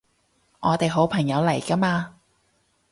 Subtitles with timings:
[0.61, 2.15] 我哋好朋友嚟㗎嘛